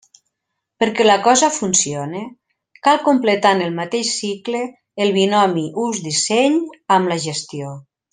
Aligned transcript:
Perquè 0.83 1.03
la 1.05 1.17
cosa 1.27 1.49
«funcione», 1.57 2.21
cal 2.87 2.97
completar 3.09 3.51
en 3.57 3.61
el 3.67 3.75
mateix 3.81 4.09
cicle 4.23 4.63
el 5.05 5.13
binomi 5.19 5.67
ús-disseny 5.83 6.57
amb 6.97 7.13
la 7.13 7.19
gestió. 7.29 7.77